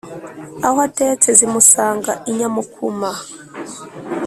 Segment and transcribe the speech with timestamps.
[0.65, 3.09] aho atetse zimusanga i nyamukuma.